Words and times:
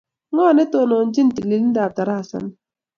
Ng' 0.33 0.41
o 0.45 0.47
ne 0.55 0.63
tonoonchin 0.71 1.29
tililindap 1.35 1.91
tarasa 1.97 2.37
ni? 2.43 2.51